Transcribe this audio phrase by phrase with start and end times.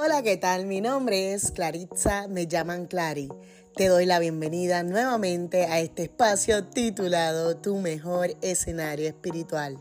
[0.00, 0.66] Hola, ¿qué tal?
[0.66, 3.28] Mi nombre es Claritza, me llaman Clary.
[3.74, 9.76] Te doy la bienvenida nuevamente a este espacio titulado Tu mejor escenario espiritual.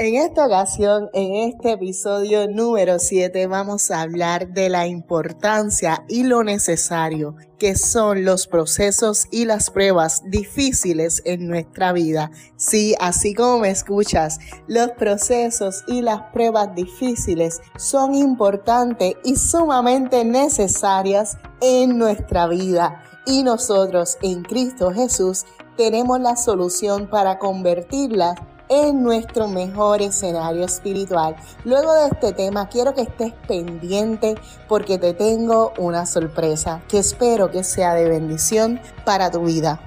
[0.00, 6.22] En esta ocasión, en este episodio número 7, vamos a hablar de la importancia y
[6.22, 12.30] lo necesario que son los procesos y las pruebas difíciles en nuestra vida.
[12.54, 14.38] Sí, así como me escuchas,
[14.68, 23.02] los procesos y las pruebas difíciles son importantes y sumamente necesarias en nuestra vida.
[23.26, 25.44] Y nosotros en Cristo Jesús
[25.76, 28.36] tenemos la solución para convertirlas
[28.68, 31.36] en nuestro mejor escenario espiritual.
[31.64, 34.34] Luego de este tema, quiero que estés pendiente
[34.68, 39.80] porque te tengo una sorpresa que espero que sea de bendición para tu vida.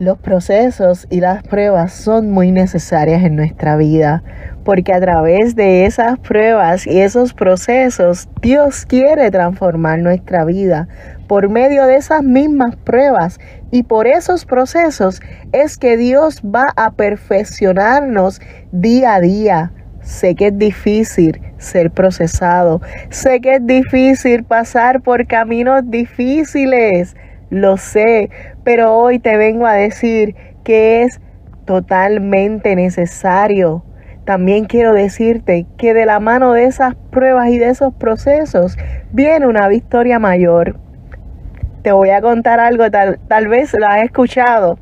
[0.00, 4.24] Los procesos y las pruebas son muy necesarias en nuestra vida
[4.64, 10.88] porque a través de esas pruebas y esos procesos Dios quiere transformar nuestra vida
[11.26, 13.38] por medio de esas mismas pruebas
[13.70, 15.20] y por esos procesos
[15.52, 18.40] es que Dios va a perfeccionarnos
[18.72, 19.72] día a día.
[20.00, 27.16] Sé que es difícil ser procesado, sé que es difícil pasar por caminos difíciles,
[27.48, 28.28] lo sé,
[28.64, 31.20] pero hoy te vengo a decir que es
[31.64, 33.82] totalmente necesario.
[34.26, 38.76] También quiero decirte que de la mano de esas pruebas y de esos procesos
[39.12, 40.83] viene una victoria mayor
[41.84, 44.78] te voy a contar algo, tal, tal vez lo has escuchado,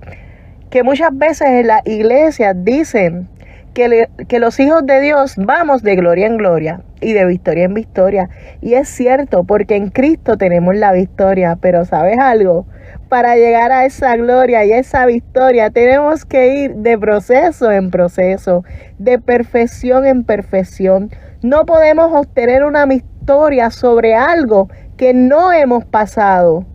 [0.70, 3.28] que muchas veces en la iglesia dicen
[3.75, 8.28] que los hijos de Dios vamos de gloria en gloria y de victoria en victoria.
[8.61, 12.67] Y es cierto, porque en Cristo tenemos la victoria, pero ¿sabes algo?
[13.08, 18.62] Para llegar a esa gloria y esa victoria tenemos que ir de proceso en proceso,
[18.98, 21.11] de perfección en perfección.
[21.42, 26.67] No podemos obtener una victoria sobre algo que no hemos pasado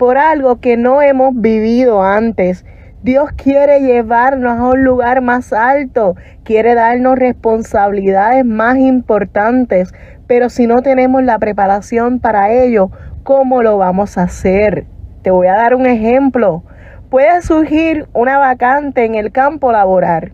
[0.00, 2.64] por algo que no hemos vivido antes.
[3.02, 9.92] Dios quiere llevarnos a un lugar más alto, quiere darnos responsabilidades más importantes,
[10.26, 12.90] pero si no tenemos la preparación para ello,
[13.24, 14.86] ¿cómo lo vamos a hacer?
[15.20, 16.62] Te voy a dar un ejemplo.
[17.10, 20.32] Puede surgir una vacante en el campo laboral.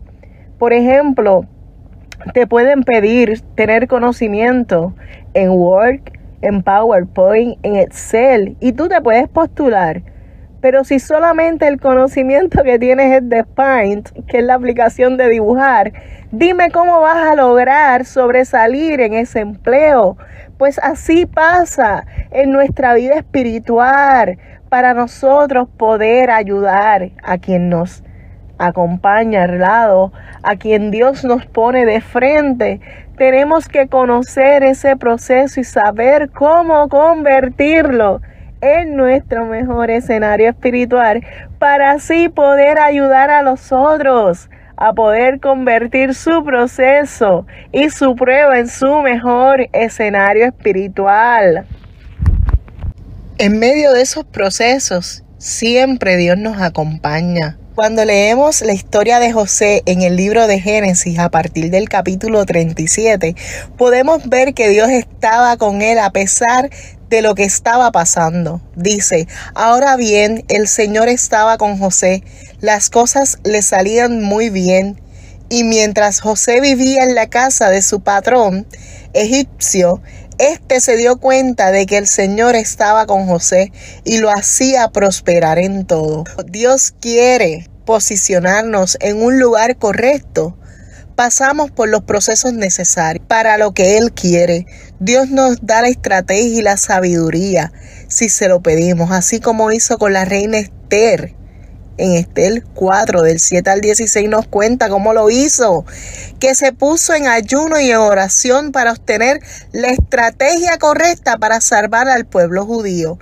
[0.61, 1.45] Por ejemplo,
[2.35, 4.95] te pueden pedir tener conocimiento
[5.35, 6.03] en Word,
[6.43, 10.03] en PowerPoint, en Excel y tú te puedes postular.
[10.61, 15.29] Pero si solamente el conocimiento que tienes es de Paint, que es la aplicación de
[15.29, 15.93] dibujar,
[16.33, 20.17] dime cómo vas a lograr sobresalir en ese empleo.
[20.59, 28.03] Pues así pasa en nuestra vida espiritual para nosotros poder ayudar a quien nos
[28.59, 32.81] acompaña al lado, a quien Dios nos pone de frente.
[33.17, 38.21] Tenemos que conocer ese proceso y saber cómo convertirlo
[38.61, 41.25] en nuestro mejor escenario espiritual
[41.59, 48.59] para así poder ayudar a los otros a poder convertir su proceso y su prueba
[48.59, 51.67] en su mejor escenario espiritual.
[53.39, 57.57] En medio de esos procesos, siempre Dios nos acompaña.
[57.77, 62.47] Cuando leemos la historia de José en el libro de Génesis a partir del capítulo
[62.47, 63.37] 37,
[63.77, 66.71] podemos ver que Dios estaba con él a pesar
[67.11, 68.63] de lo que estaba pasando.
[68.77, 72.25] Dice, ahora bien, el Señor estaba con José,
[72.61, 74.99] las cosas le salían muy bien,
[75.51, 78.67] y mientras José vivía en la casa de su patrón
[79.13, 80.01] egipcio,
[80.39, 83.73] este se dio cuenta de que el Señor estaba con José
[84.05, 86.25] y lo hacía prosperar en todo.
[86.47, 90.59] Dios quiere posicionarnos en un lugar correcto.
[91.15, 94.67] Pasamos por los procesos necesarios para lo que Él quiere.
[95.01, 97.73] Dios nos da la estrategia y la sabiduría
[98.09, 101.35] si se lo pedimos, así como hizo con la reina Esther
[101.99, 105.85] en Estel 4 del 7 al 16 nos cuenta cómo lo hizo,
[106.39, 109.41] que se puso en ayuno y en oración para obtener
[109.73, 113.19] la estrategia correcta para salvar al pueblo judío.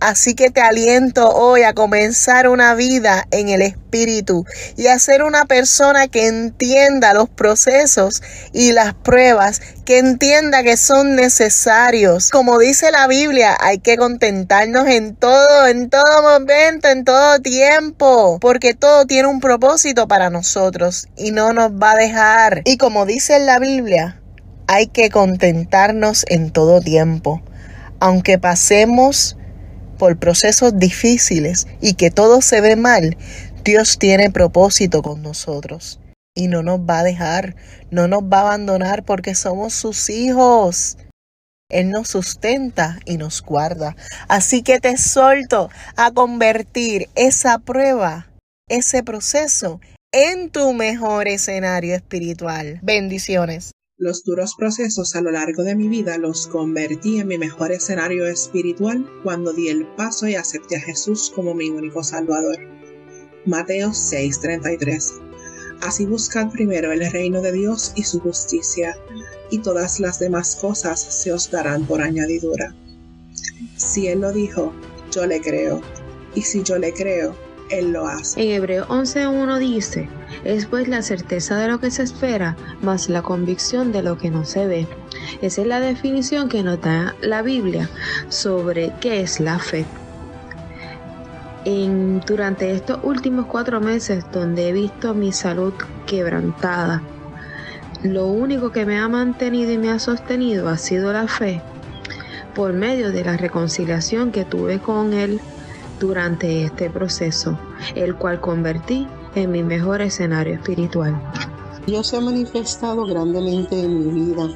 [0.00, 4.44] Así que te aliento hoy a comenzar una vida en el Espíritu
[4.76, 8.22] y a ser una persona que entienda los procesos
[8.52, 12.30] y las pruebas, que entienda que son necesarios.
[12.30, 18.38] Como dice la Biblia, hay que contentarnos en todo, en todo momento, en todo tiempo,
[18.40, 22.62] porque todo tiene un propósito para nosotros y no nos va a dejar.
[22.66, 24.20] Y como dice la Biblia,
[24.68, 27.42] hay que contentarnos en todo tiempo.
[27.98, 29.36] Aunque pasemos
[29.98, 33.16] por procesos difíciles y que todo se ve mal,
[33.64, 36.00] Dios tiene propósito con nosotros.
[36.34, 37.56] y no nos va a dejar,
[37.90, 40.96] no nos va a abandonar porque somos sus hijos.
[41.68, 43.96] Él nos sustenta y nos guarda.
[44.28, 48.28] Así que te solto a convertir esa prueba,
[48.68, 49.80] ese proceso,
[50.12, 52.78] en tu mejor escenario espiritual.
[52.82, 53.72] Bendiciones.
[54.00, 58.28] Los duros procesos a lo largo de mi vida los convertí en mi mejor escenario
[58.28, 62.58] espiritual cuando di el paso y acepté a Jesús como mi único Salvador.
[63.44, 65.14] Mateo 6:33
[65.80, 68.96] Así buscad primero el reino de Dios y su justicia,
[69.50, 72.76] y todas las demás cosas se os darán por añadidura.
[73.76, 74.72] Si Él lo dijo,
[75.10, 75.80] yo le creo,
[76.36, 77.34] y si yo le creo,
[77.70, 78.42] Él lo hace.
[78.42, 80.08] En Hebreo 11.1 dice,
[80.44, 84.30] es pues la certeza de lo que se espera, más la convicción de lo que
[84.30, 84.86] no se ve.
[85.42, 87.88] Esa es la definición que nos da la Biblia
[88.28, 89.84] sobre qué es la fe.
[92.26, 95.74] Durante estos últimos cuatro meses donde he visto mi salud
[96.06, 97.02] quebrantada,
[98.02, 101.60] lo único que me ha mantenido y me ha sostenido ha sido la fe
[102.54, 105.40] por medio de la reconciliación que tuve con Él
[105.98, 107.58] durante este proceso,
[107.94, 111.20] el cual convertí en mi mejor escenario espiritual.
[111.88, 114.46] Dios se ha manifestado grandemente en mi vida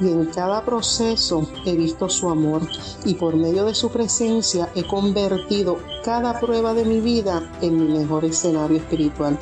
[0.00, 2.60] y en cada proceso he visto su amor
[3.06, 7.98] y por medio de su presencia he convertido cada prueba de mi vida en mi
[7.98, 9.38] mejor escenario espiritual.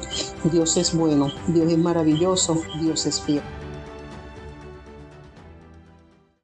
[0.52, 3.43] Dios es bueno, Dios es maravilloso, Dios es fiel.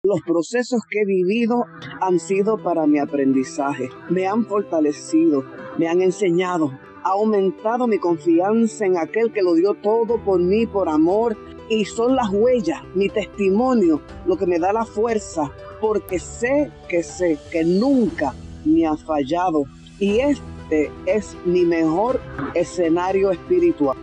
[0.03, 1.65] Los procesos que he vivido
[2.01, 5.45] han sido para mi aprendizaje, me han fortalecido,
[5.79, 6.73] me han enseñado
[7.09, 11.37] ha aumentado mi confianza en aquel que lo dio todo por mí, por amor.
[11.71, 15.51] Y son las huellas, mi testimonio, lo que me da la fuerza,
[15.81, 18.35] porque sé que sé que nunca
[18.65, 19.65] me ha fallado.
[19.99, 22.21] Y este es mi mejor
[22.55, 23.97] escenario espiritual.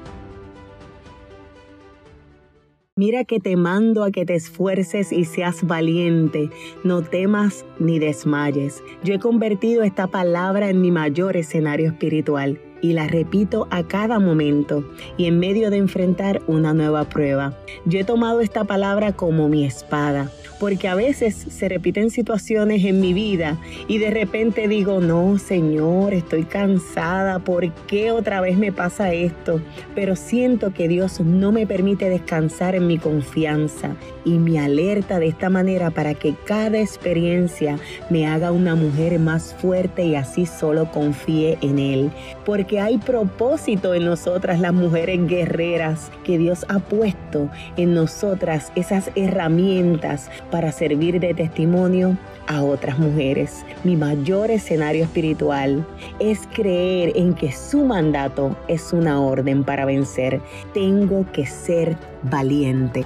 [2.97, 6.49] Mira que te mando a que te esfuerces y seas valiente,
[6.85, 8.81] no temas ni desmayes.
[9.03, 14.19] Yo he convertido esta palabra en mi mayor escenario espiritual y la repito a cada
[14.19, 14.83] momento
[15.17, 17.57] y en medio de enfrentar una nueva prueba.
[17.85, 22.99] Yo he tomado esta palabra como mi espada porque a veces se repiten situaciones en
[22.99, 28.71] mi vida y de repente digo, no, Señor, estoy cansada, ¿por qué otra vez me
[28.71, 29.61] pasa esto?
[29.93, 35.27] Pero siento que Dios no me permite descansar en mi confianza y me alerta de
[35.27, 37.77] esta manera para que cada experiencia
[38.09, 42.11] me haga una mujer más fuerte y así solo confíe en Él.
[42.45, 49.11] Porque hay propósito en nosotras las mujeres guerreras que Dios ha puesto en nosotras esas
[49.15, 52.17] herramientas para servir de testimonio
[52.47, 53.65] a otras mujeres.
[53.83, 55.85] Mi mayor escenario espiritual
[56.19, 60.41] es creer en que su mandato es una orden para vencer.
[60.73, 63.05] Tengo que ser valiente.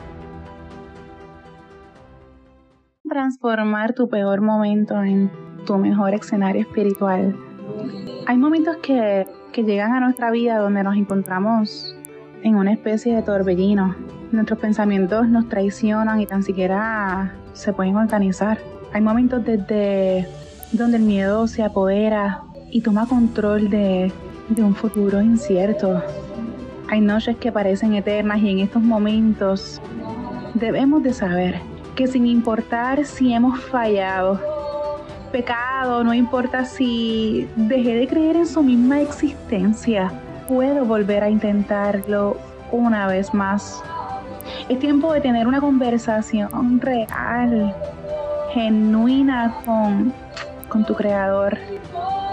[3.07, 5.31] Transformar tu peor momento en
[5.65, 7.35] tu mejor escenario espiritual.
[8.25, 11.95] Hay momentos que, que llegan a nuestra vida donde nos encontramos
[12.43, 13.95] en una especie de torbellino.
[14.31, 18.59] Nuestros pensamientos nos traicionan y tan siquiera se pueden organizar.
[18.93, 20.27] Hay momentos desde
[20.71, 24.11] donde el miedo se apodera y toma control de,
[24.49, 26.01] de un futuro incierto.
[26.89, 29.81] Hay noches que parecen eternas y en estos momentos
[30.53, 31.61] debemos de saber
[31.95, 34.39] que sin importar si hemos fallado,
[35.29, 40.11] pecado, no importa si dejé de creer en su misma existencia,
[40.47, 42.37] puedo volver a intentarlo
[42.71, 43.81] una vez más.
[44.67, 47.75] Es tiempo de tener una conversación real,
[48.53, 50.13] genuina con,
[50.67, 51.57] con tu creador.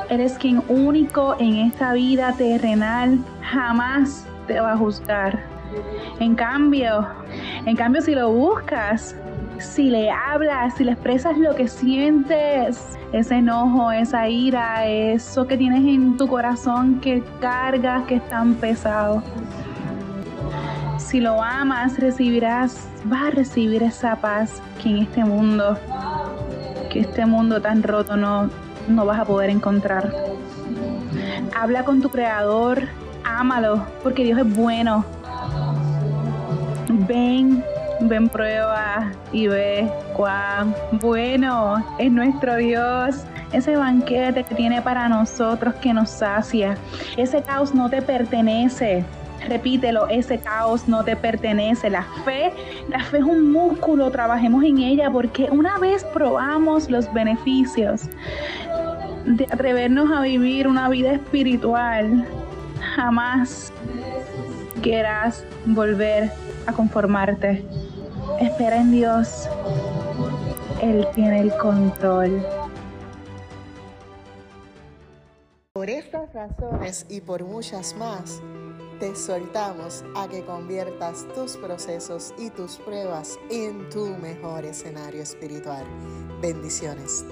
[0.09, 5.41] Eres quien único en esta vida terrenal jamás te va a juzgar.
[6.21, 7.07] En cambio,
[7.67, 9.17] en cambio si lo buscas,
[9.59, 15.57] si le hablas, si le expresas lo que sientes, ese enojo, esa ira, eso que
[15.57, 19.23] tienes en tu corazón que cargas, que es tan pesado.
[20.99, 25.79] Si lo amas, recibirás, vas a recibir esa paz que en este mundo,
[26.91, 28.51] que este mundo tan roto no,
[28.89, 30.13] no vas a poder encontrar.
[31.55, 32.83] Habla con tu creador,
[33.25, 35.05] ámalo, porque Dios es bueno.
[36.89, 37.65] Ven
[38.01, 43.25] ven prueba y ve cuán bueno es nuestro Dios.
[43.53, 46.77] Ese banquete que tiene para nosotros que nos sacia.
[47.17, 49.05] Ese caos no te pertenece.
[49.49, 51.89] Repítelo, ese caos no te pertenece.
[51.89, 52.53] La fe,
[52.89, 58.09] la fe es un músculo, trabajemos en ella porque una vez probamos los beneficios
[59.25, 62.27] de atrevernos a vivir una vida espiritual,
[62.95, 63.73] jamás
[64.83, 66.31] quieras volver
[66.67, 67.65] a conformarte.
[68.41, 69.49] Espera en Dios.
[70.83, 72.47] Él tiene el control.
[75.73, 78.43] Por estas razones y por muchas más,
[79.01, 85.85] te soltamos a que conviertas tus procesos y tus pruebas en tu mejor escenario espiritual.
[86.43, 87.25] Bendiciones.